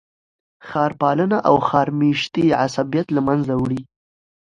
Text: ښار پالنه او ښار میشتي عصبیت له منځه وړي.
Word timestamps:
ښار 0.67 0.91
پالنه 1.01 1.37
او 1.47 1.55
ښار 1.67 1.87
میشتي 1.99 2.45
عصبیت 2.65 3.07
له 3.15 3.21
منځه 3.27 3.53
وړي. 3.61 3.81